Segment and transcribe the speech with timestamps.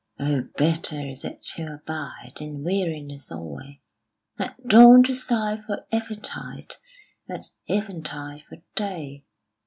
[0.19, 3.81] "O bitter is it to abide In weariness alway:
[4.39, 6.77] At dawn to sigh for eventide,
[7.29, 9.25] At eventide for day.